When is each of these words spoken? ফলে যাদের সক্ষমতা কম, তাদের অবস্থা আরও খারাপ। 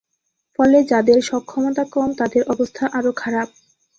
ফলে 0.59 0.77
যাদের 0.91 1.19
সক্ষমতা 1.29 1.83
কম, 1.93 2.09
তাদের 2.19 2.41
অবস্থা 2.53 2.83
আরও 2.97 3.11
খারাপ। 3.13 3.47